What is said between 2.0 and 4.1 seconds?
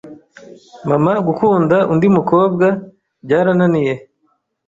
mukobwa byarananiye